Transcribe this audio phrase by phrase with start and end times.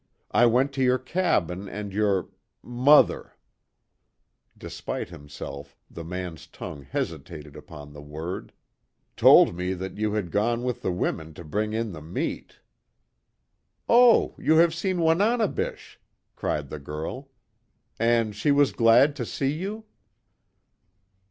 [0.31, 2.29] I went to your cabin, and your
[2.63, 3.33] mother,"
[4.57, 8.51] despite himself, the man's tongue hesitated upon the word,
[9.15, 12.61] "told me that you had gone with the women to bring in the meat."
[13.87, 15.99] "Oh, you have seen Wananebish!"
[16.35, 17.29] cried the girl,
[17.99, 19.85] "And she was glad to see you?"